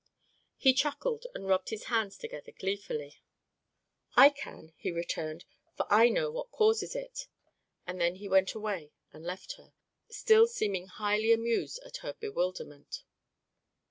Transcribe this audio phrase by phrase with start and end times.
[0.57, 3.21] He chuckled and rubbed his hands together gleefully.
[4.15, 5.45] "I can," he returned,
[5.77, 7.27] "for I know what causes it."
[7.85, 9.73] And then he went away and left her,
[10.09, 13.03] still seeming highly amused at her bewilderment.